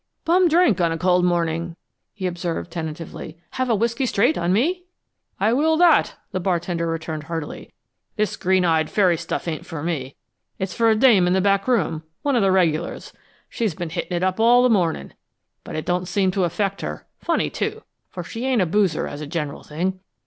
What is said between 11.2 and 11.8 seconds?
in the back